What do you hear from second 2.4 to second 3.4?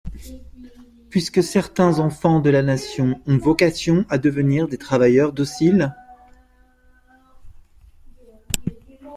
la nation ont